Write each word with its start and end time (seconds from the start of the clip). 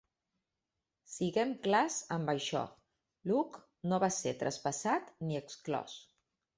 Siguem 1.15 1.51
clars 1.67 1.99
amb 2.17 2.33
això, 2.35 2.63
Luke 3.35 3.65
no 3.93 4.03
va 4.07 4.13
ser 4.21 4.37
traspassat 4.45 5.17
ni 5.31 5.43
exclòs. 5.47 6.01